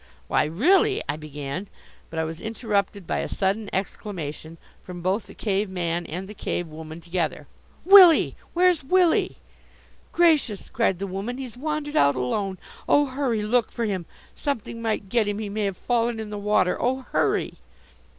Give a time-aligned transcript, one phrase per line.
[0.27, 1.67] "Why, really" I began.
[2.09, 6.33] But I was interrupted by a sudden exclamation from both the Cave man and the
[6.33, 7.45] Cave woman together:
[7.85, 8.35] "Willie!
[8.55, 9.37] where's Willie!"
[10.11, 11.37] "Gracious!" cried the woman.
[11.37, 12.57] "He's wandered out alone
[12.89, 14.07] oh, hurry, look for him!
[14.33, 15.37] Something might get him!
[15.37, 16.81] He may have fallen in the water!
[16.81, 17.59] Oh, hurry!"